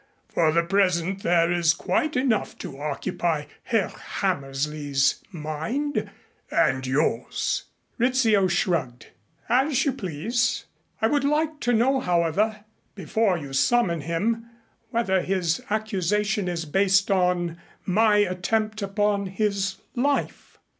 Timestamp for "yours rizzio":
6.87-8.47